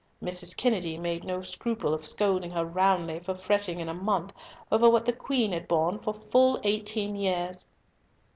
[0.23, 0.57] Mrs.
[0.57, 4.33] Kennedy made no scruple of scolding her roundly for fretting in a month
[4.71, 7.67] over what the Queen had borne for full eighteen years.